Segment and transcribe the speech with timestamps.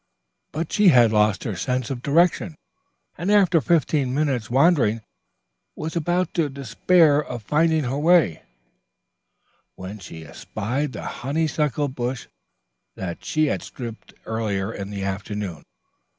[0.51, 2.55] But she had lost her sense of direction,
[3.19, 5.01] and after fifteen minutes' wandering
[5.75, 8.41] was about to despair of finding her way,
[9.75, 12.25] when she espied the honeysuckle bush
[12.95, 15.61] that she had stripped earlier in the afternoon.